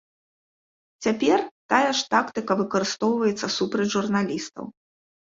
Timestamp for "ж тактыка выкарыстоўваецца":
1.99-3.47